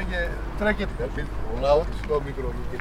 [0.00, 1.24] Είναι 3 πέτρε,
[1.56, 2.76] ολαό του στο μικρόβιτο.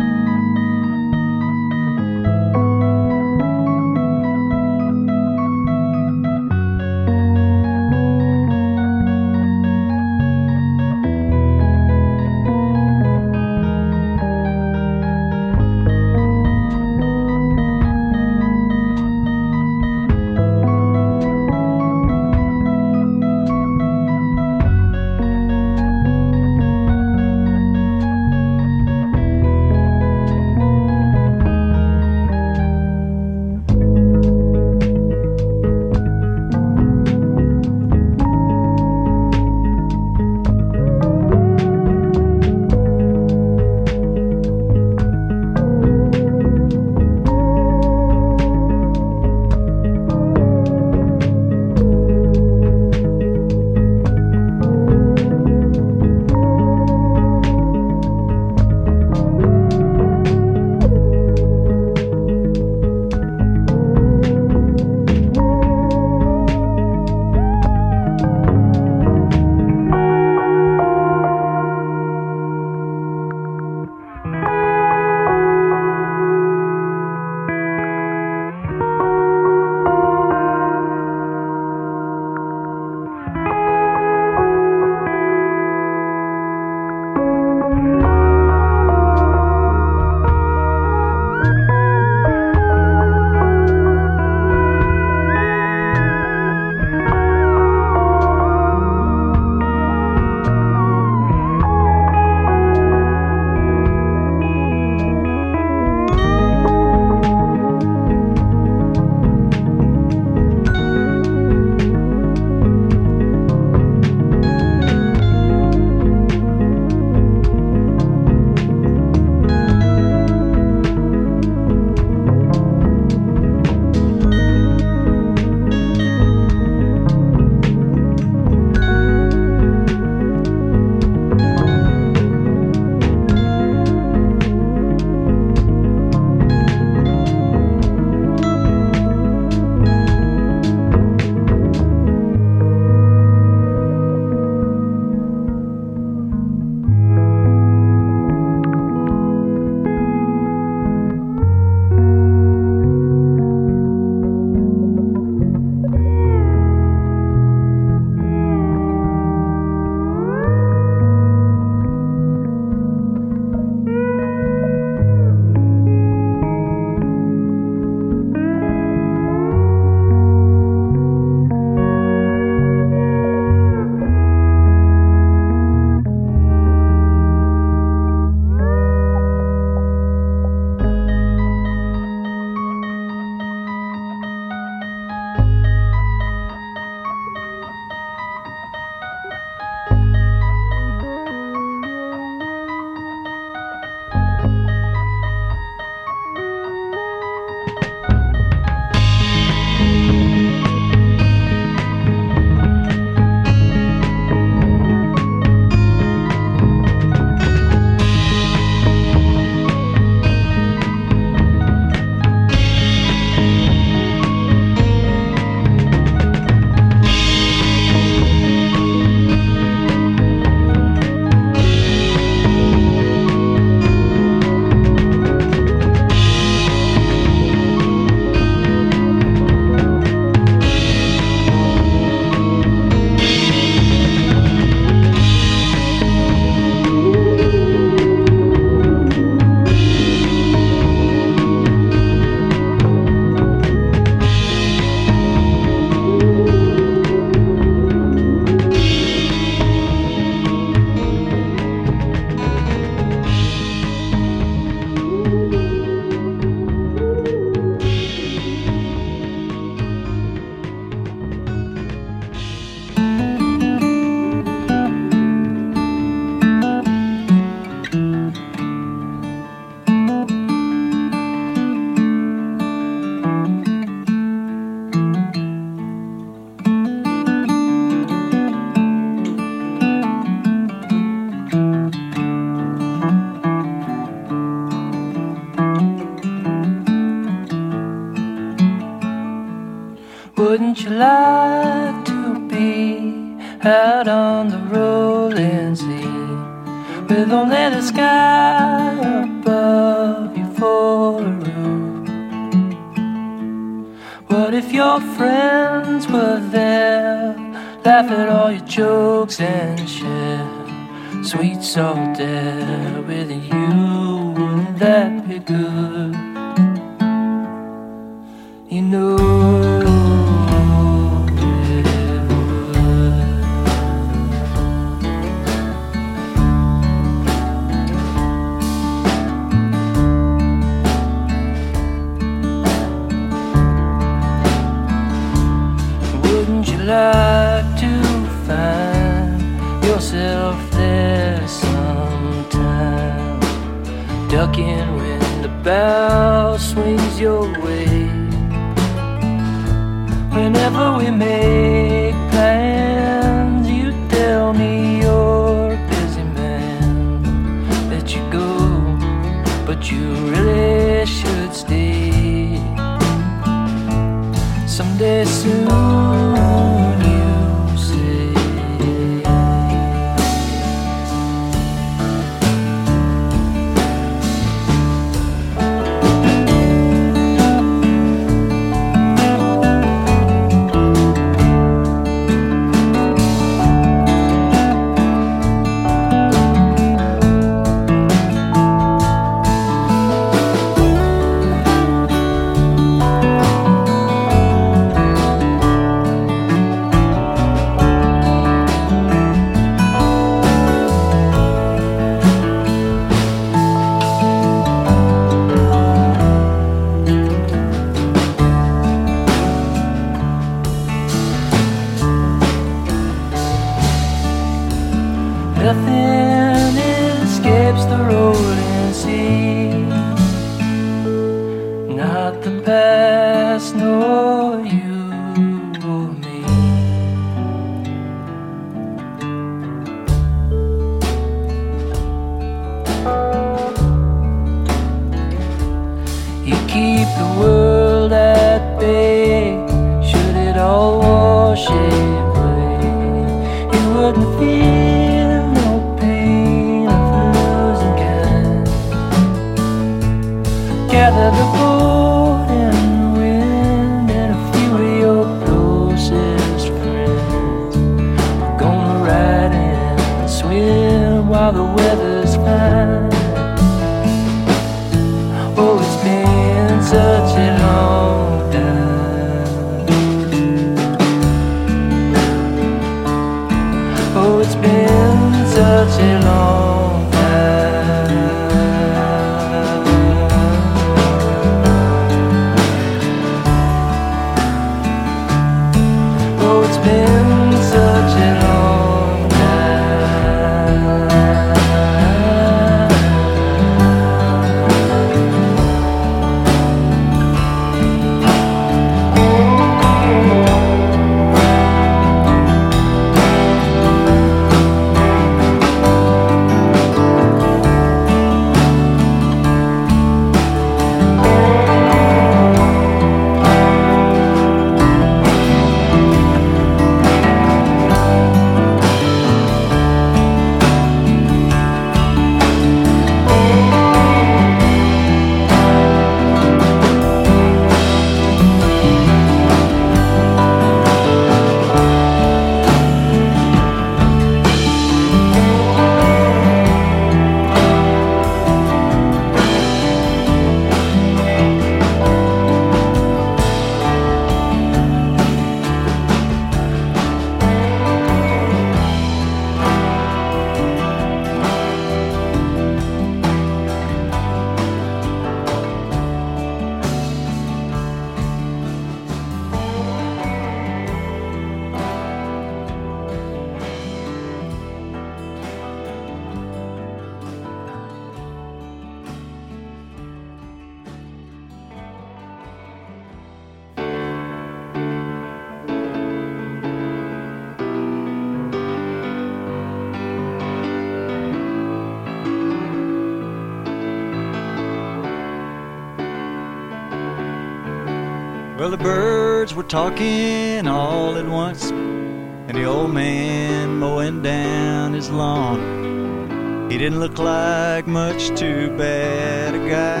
[589.60, 596.70] Were talking all at once and the old man mowing down his lawn.
[596.70, 600.00] He didn't look like much too bad a guy.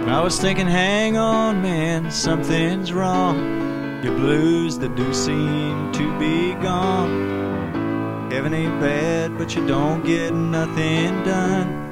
[0.00, 4.02] And I was thinking, hang on, man, something's wrong.
[4.02, 8.28] Your blues, that do seem to be gone.
[8.32, 11.83] Heaven ain't bad, but you don't get nothing done.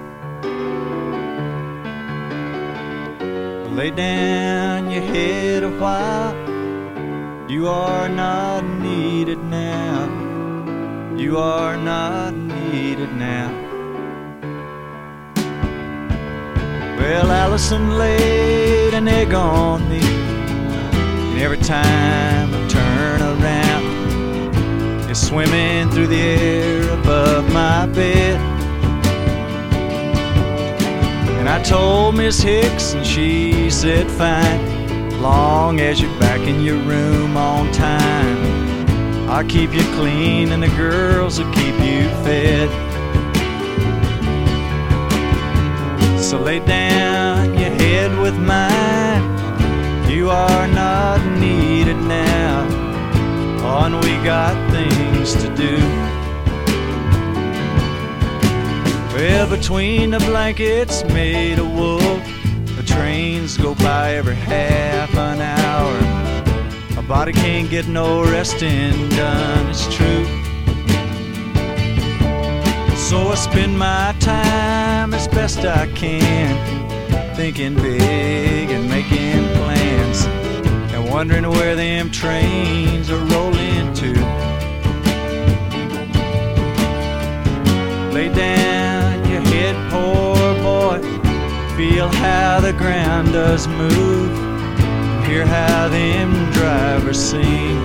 [3.74, 6.34] Lay down your head a while.
[7.50, 10.10] You are not needed now.
[11.16, 13.50] You are not needed now.
[16.98, 20.00] Well, Allison laid an egg on me.
[20.02, 28.38] And every time I turn around, it's swimming through the air above my bed.
[31.62, 37.36] I told Miss Hicks, and she said, fine, long as you're back in your room
[37.36, 39.30] on time.
[39.30, 42.68] I'll keep you clean, and the girls will keep you fed.
[46.20, 49.22] So lay down your head with mine.
[50.10, 52.66] You are not needed now,
[53.84, 56.01] and we got things to do.
[59.12, 61.98] Well, between the blankets made of wool,
[62.76, 66.00] the trains go by every half an hour.
[66.96, 70.24] My body can't get no resting done, it's true.
[72.96, 76.56] So I spend my time as best I can,
[77.36, 80.24] thinking big and making plans,
[80.94, 84.12] and wondering where them trains are rolling to.
[88.14, 88.71] Lay down
[91.82, 94.30] Feel how the ground does move.
[95.26, 97.76] Hear how them drivers sing.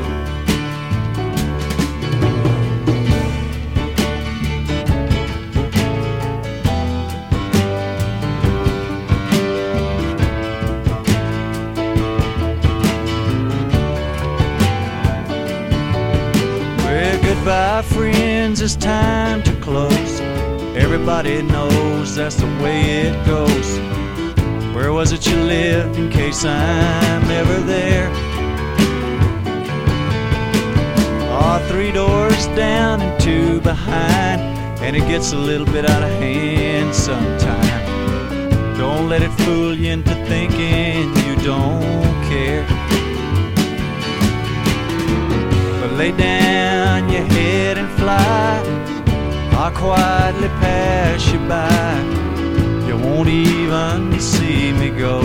[16.77, 18.62] Well, goodbye, friends.
[18.62, 20.21] It's time to close.
[20.77, 21.66] Everybody knows
[22.27, 23.79] that's the way it goes.
[24.75, 28.09] Where was it you lived in case I'm ever there?
[31.31, 34.41] Oh, three doors down and two behind,
[34.81, 38.77] and it gets a little bit out of hand sometimes.
[38.77, 42.67] Don't let it fool you into thinking you don't care.
[45.79, 48.76] But lay down your head and fly
[49.67, 51.99] I'll quietly pass you by.
[52.88, 55.19] You won't even see me go.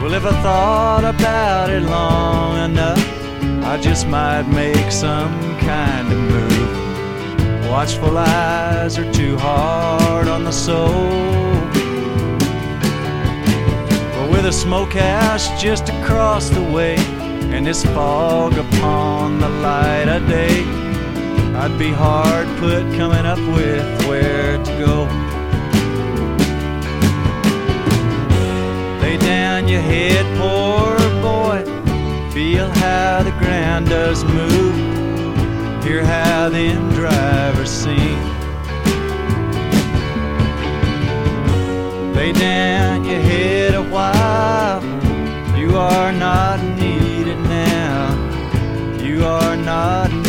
[0.00, 3.04] Well, if I thought about it long enough,
[3.64, 7.70] I just might make some kind of move.
[7.70, 11.10] Watchful eyes are too hard on the soul.
[14.14, 16.94] But with a smokehouse just across the way,
[17.50, 20.85] and this fog upon the light of day.
[21.58, 25.04] I'd be hard put coming up with where to go.
[29.00, 31.64] Lay down your head, poor boy.
[32.30, 34.76] Feel how the ground does move.
[35.82, 38.20] Hear how them drivers sing.
[42.14, 44.82] Lay down your head a while.
[45.56, 48.14] You are not needed now.
[49.02, 50.25] You are not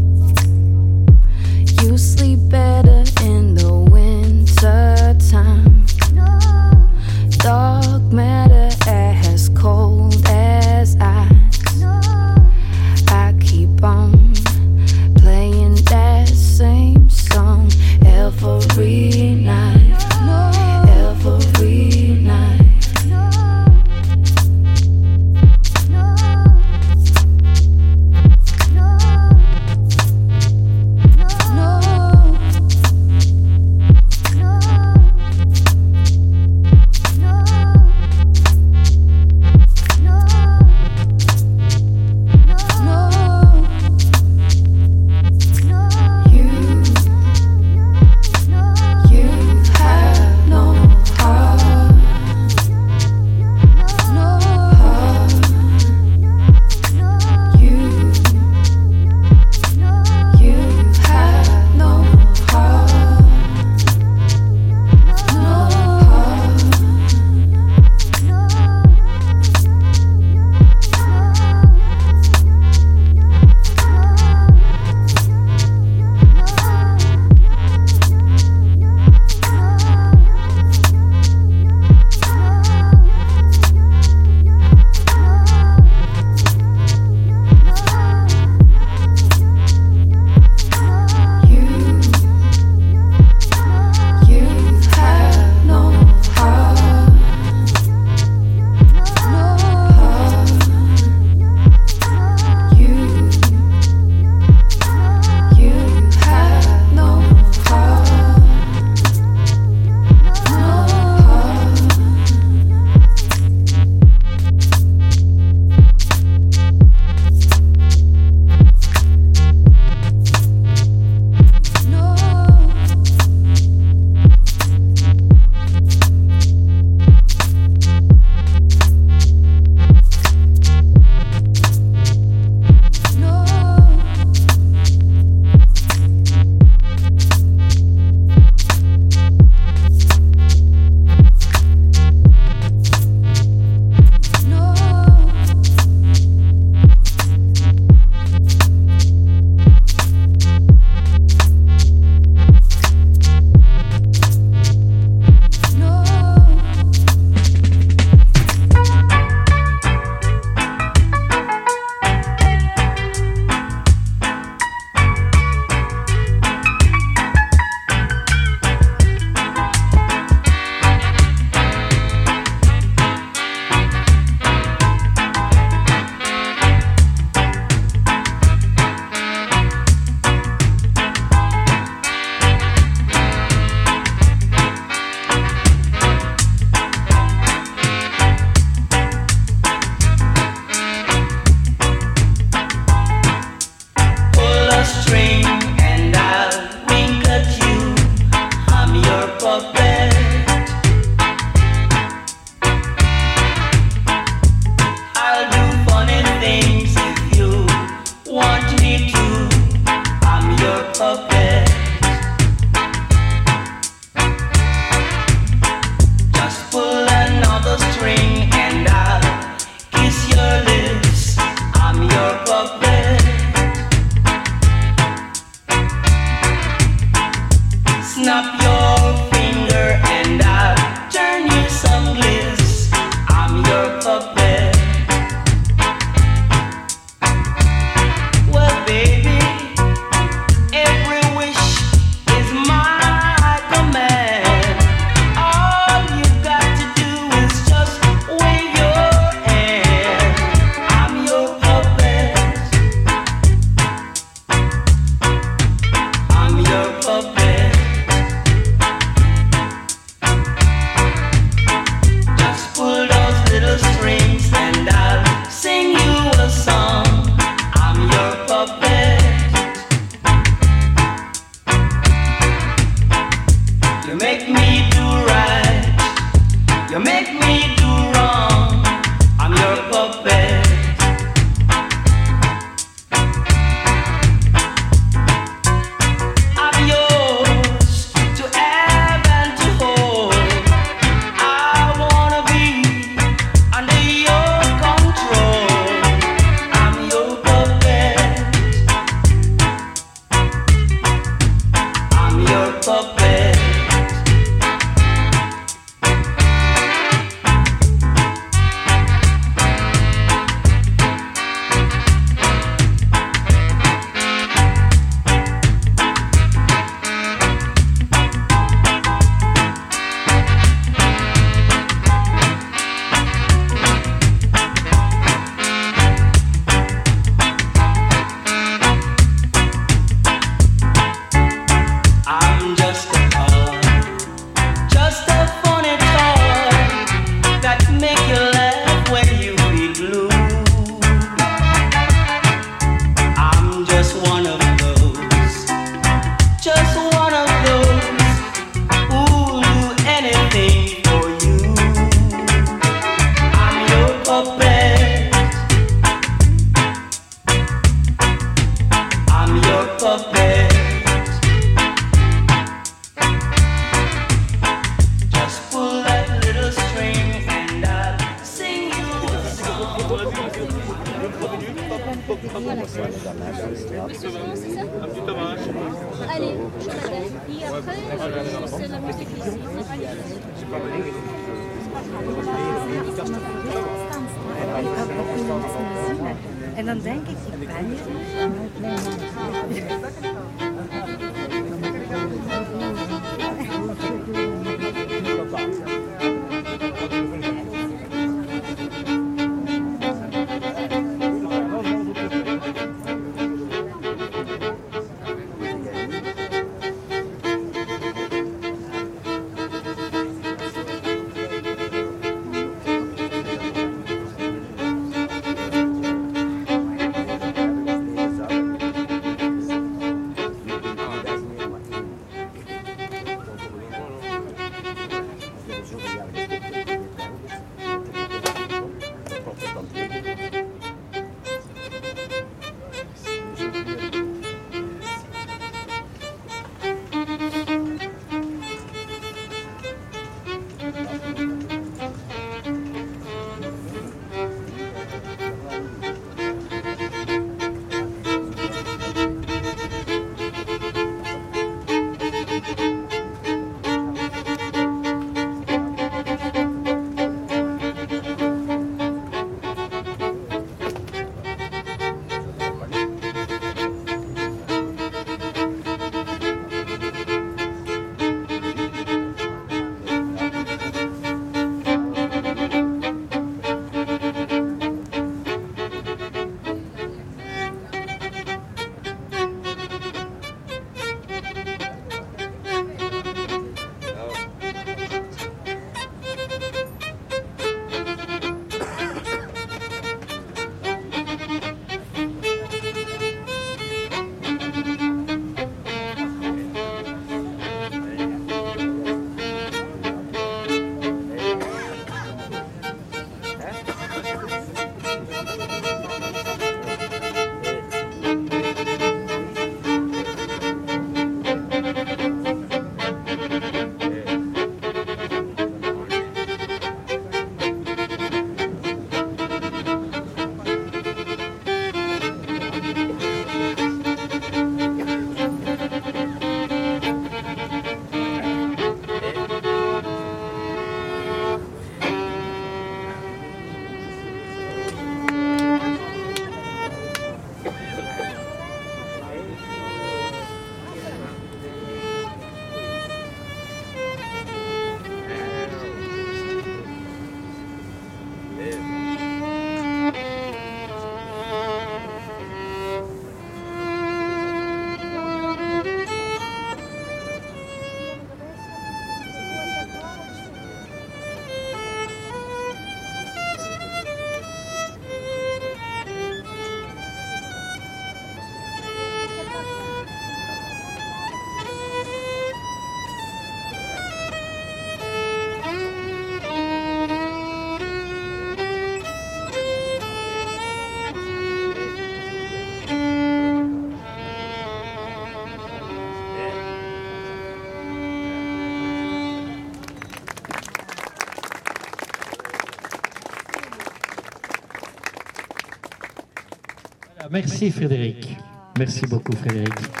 [597.31, 598.37] Merci Frédéric.
[598.77, 600.00] Merci beaucoup Frédéric.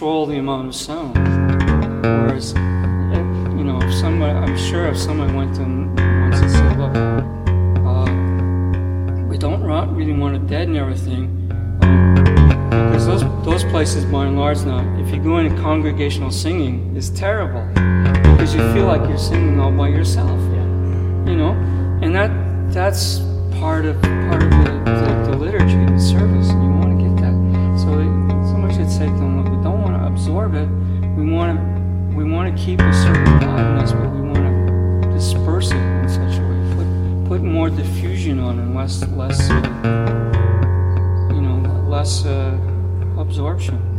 [0.00, 1.14] Control the amount of sound.
[2.02, 6.78] Whereas, if, you know, if somebody, I'm sure if someone went to once and said,
[6.78, 6.96] look,
[7.84, 11.52] uh, we don't really want to deaden everything.
[11.82, 12.14] um,
[12.70, 17.10] Because those, those places, by and large now, if you go into congregational singing, it's
[17.10, 17.62] terrible.
[17.74, 20.40] Because you feel like you're singing all by yourself.
[21.28, 21.52] You know?
[22.00, 22.30] And that
[22.72, 23.18] that's
[23.60, 26.39] part of part of the, the, the liturgy, the service,
[32.70, 34.44] keep a certain aliveness, but we want
[35.02, 36.60] to disperse it in such a way.
[36.76, 39.56] Put put more diffusion on and less less uh,
[41.34, 42.56] you know less uh,
[43.18, 43.89] absorption.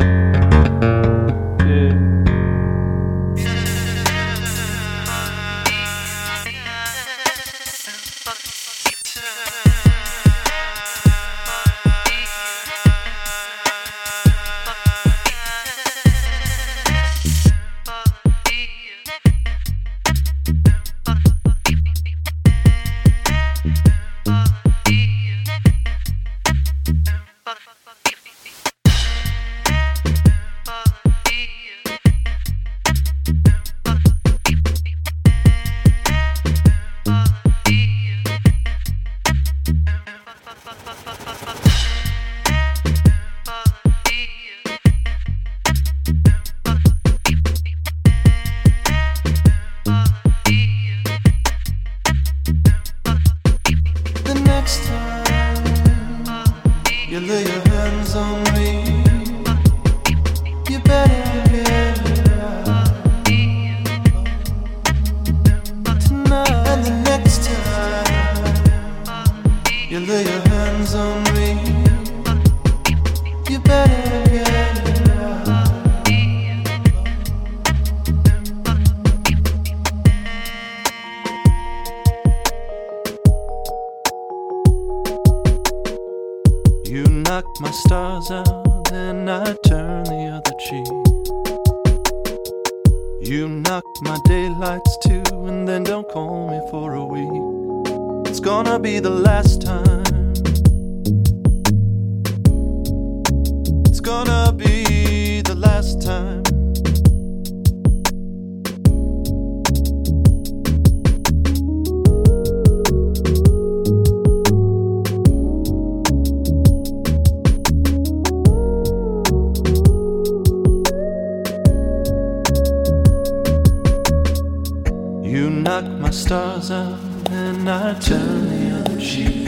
[126.12, 129.48] Stars out and I turn the other cheek.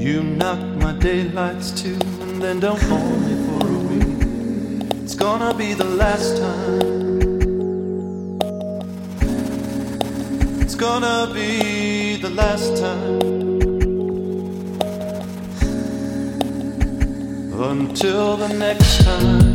[0.00, 5.02] You knock my daylights too and then don't hold me for a week.
[5.02, 6.96] It's gonna be the last time.
[10.60, 13.20] It's gonna be the last time.
[17.70, 19.45] Until the next time.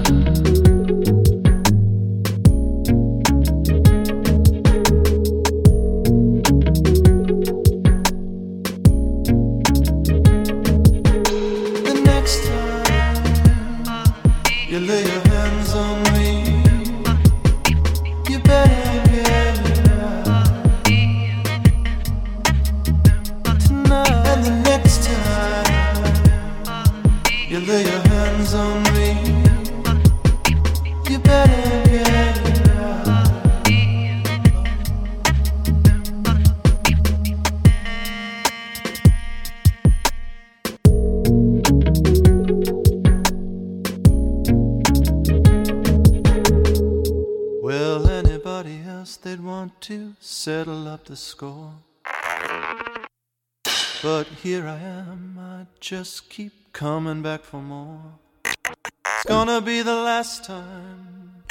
[54.42, 58.02] Here I am, I just keep coming back for more.
[58.44, 61.44] It's gonna be the last time.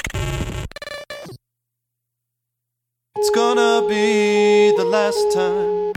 [3.15, 5.93] It's gonna be the last time.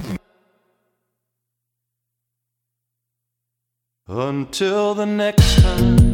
[4.06, 6.13] Until the next time.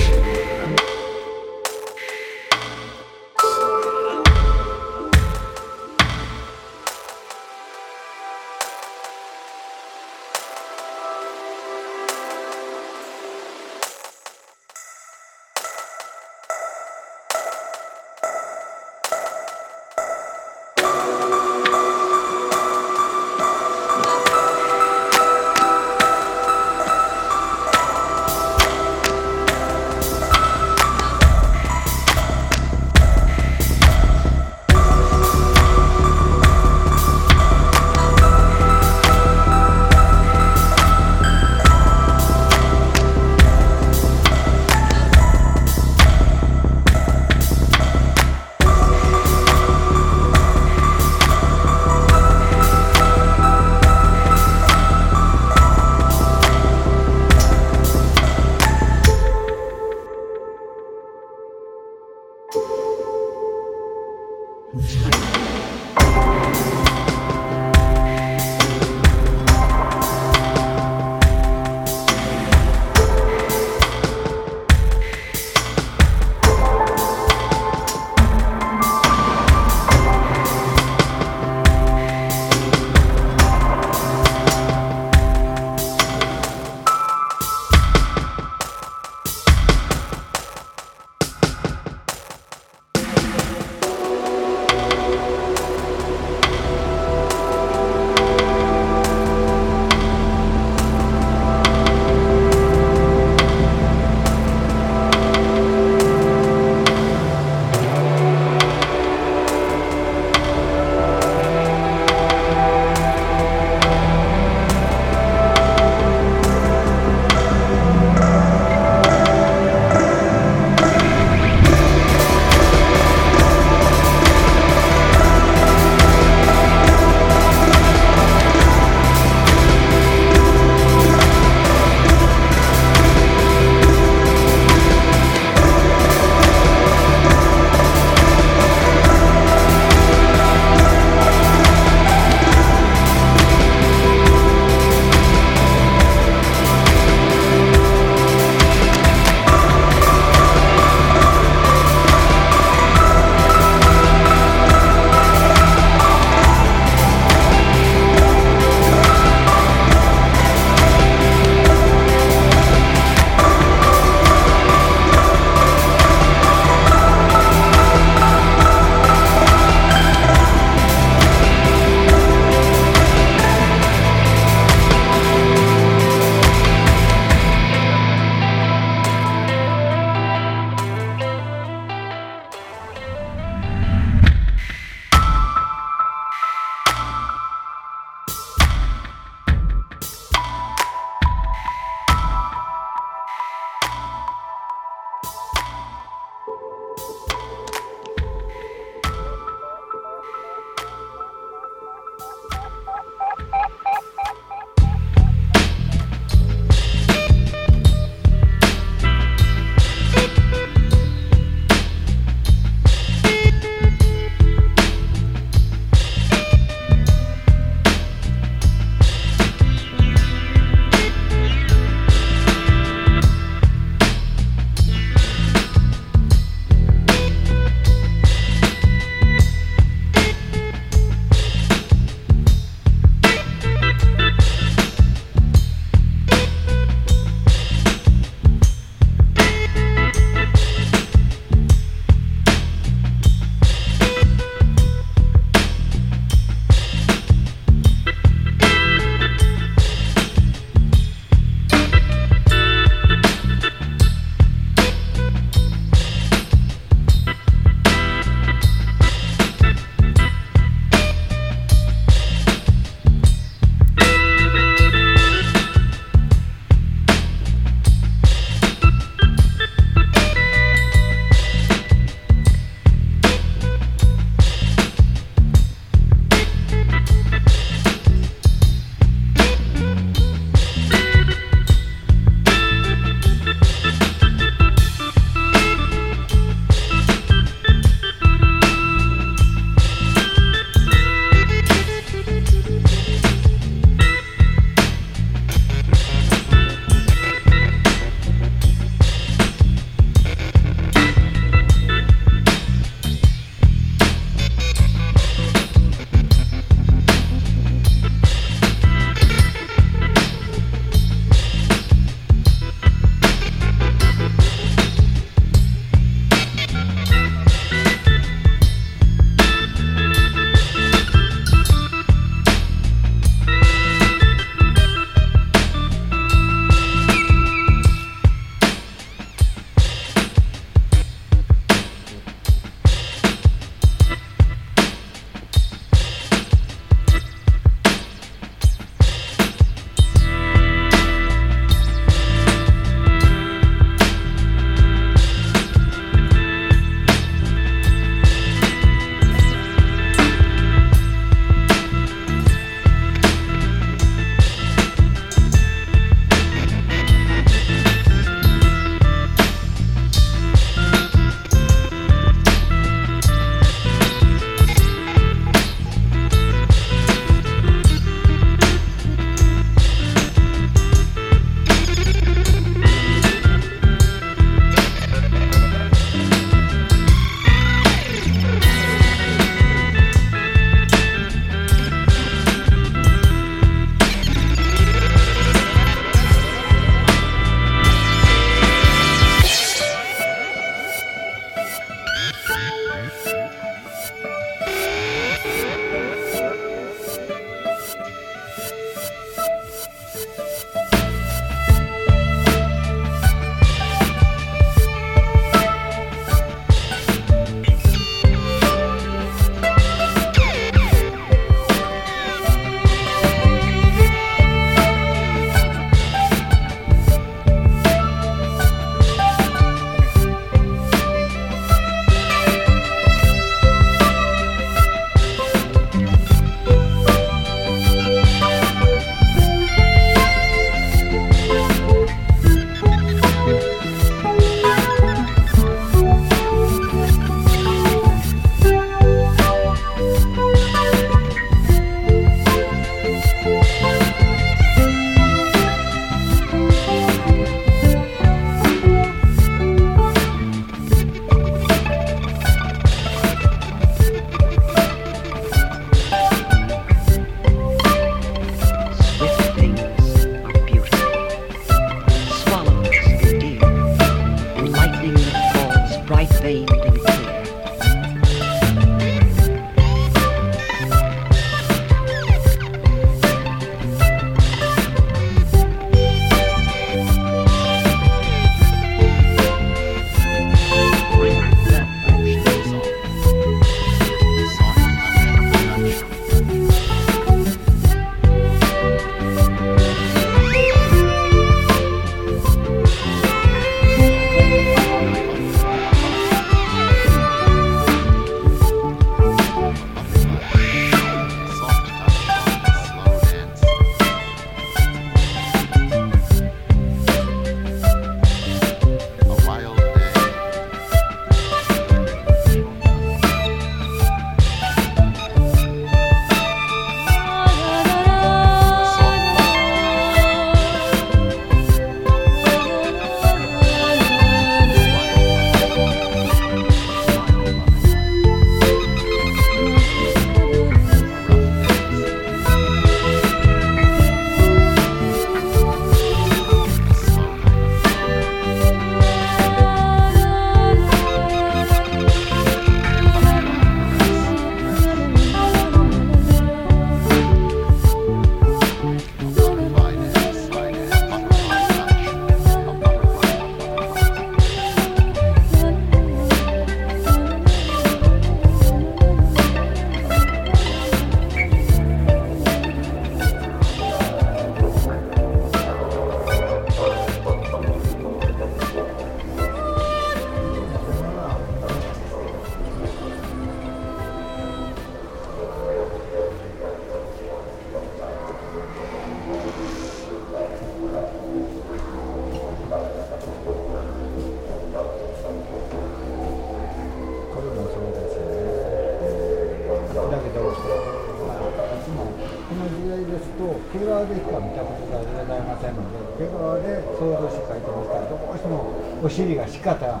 [599.10, 600.00] 尻が四肩が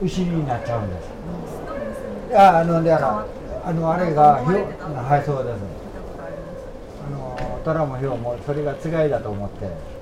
[0.00, 1.10] 後ろになっちゃうんです。
[2.30, 3.26] いやあのだから
[3.66, 5.56] あのあれがひょはいそうです。
[7.06, 9.97] あの虎もひょうもそれがつがいだと思って。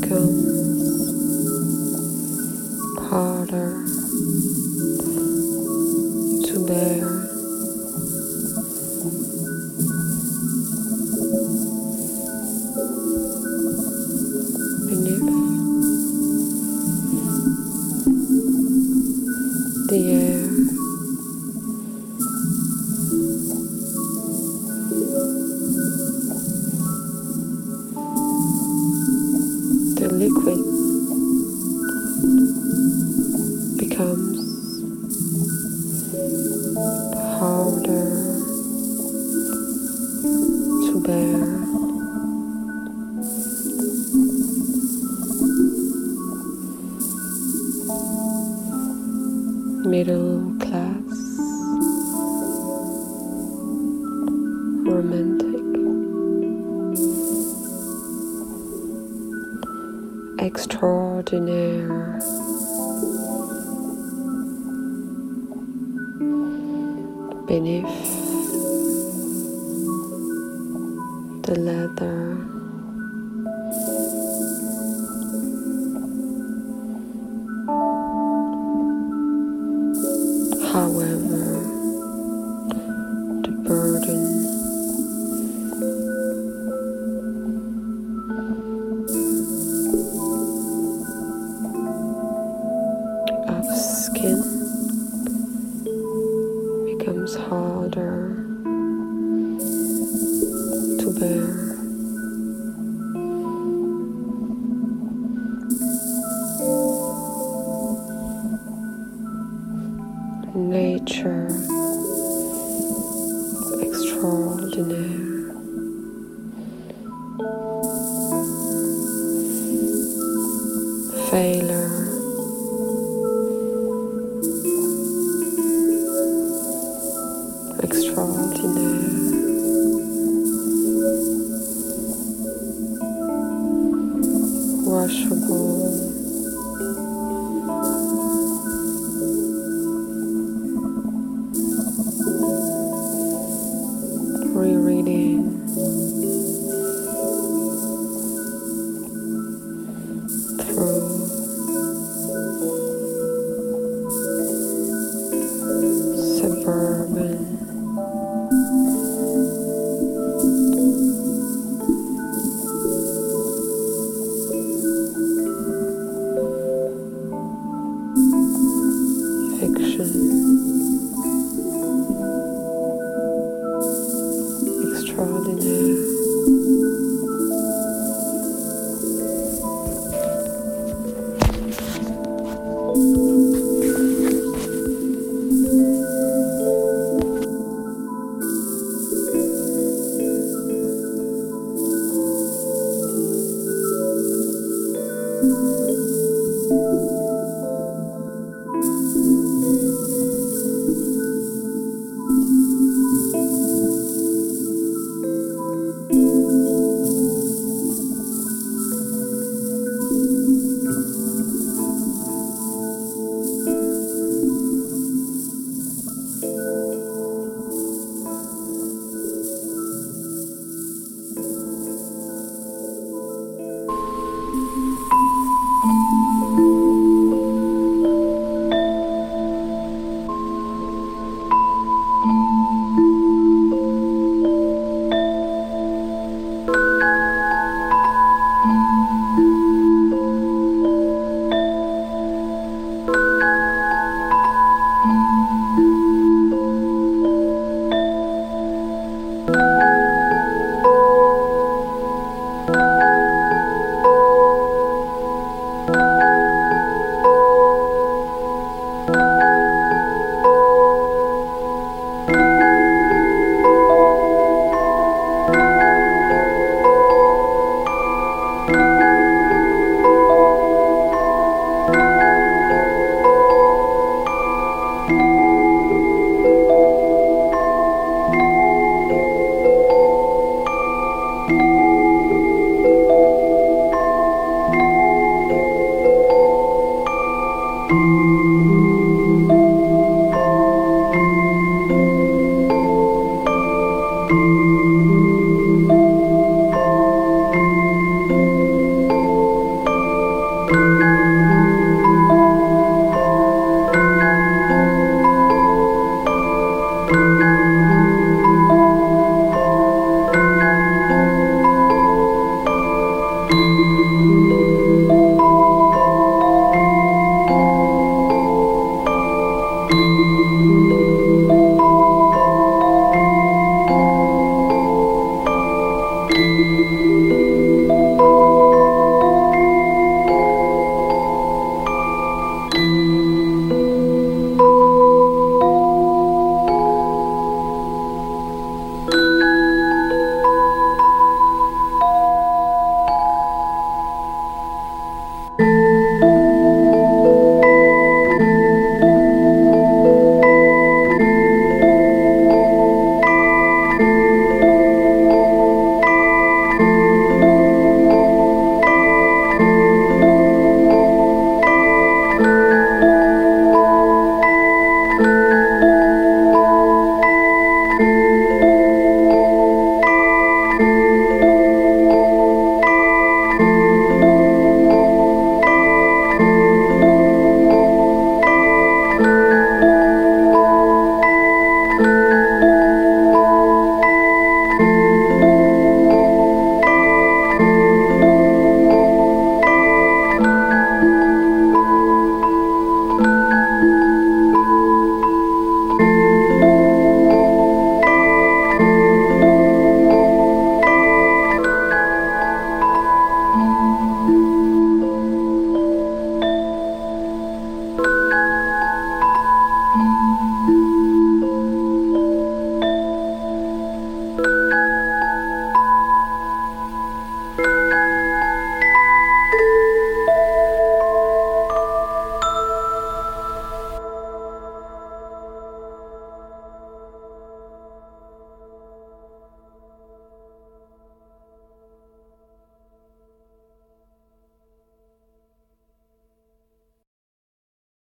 [0.00, 1.08] Becomes
[3.08, 4.05] harder